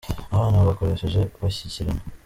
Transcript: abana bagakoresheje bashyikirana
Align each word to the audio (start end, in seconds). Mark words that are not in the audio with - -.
abana 0.35 0.55
bagakoresheje 0.61 1.21
bashyikirana 1.41 2.01